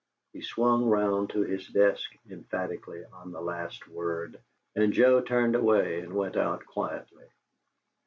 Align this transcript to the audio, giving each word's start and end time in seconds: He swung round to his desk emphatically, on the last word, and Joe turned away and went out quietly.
He 0.33 0.41
swung 0.41 0.85
round 0.85 1.29
to 1.29 1.41
his 1.43 1.67
desk 1.67 2.09
emphatically, 2.27 3.05
on 3.13 3.31
the 3.31 3.39
last 3.39 3.87
word, 3.87 4.41
and 4.75 4.91
Joe 4.93 5.21
turned 5.21 5.53
away 5.55 5.99
and 5.99 6.15
went 6.15 6.35
out 6.35 6.65
quietly. 6.65 7.27